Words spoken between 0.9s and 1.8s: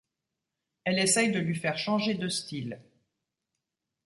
essaye de lui faire